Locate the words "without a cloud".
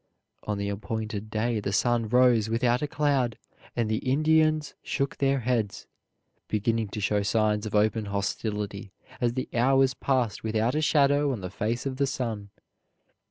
2.49-3.37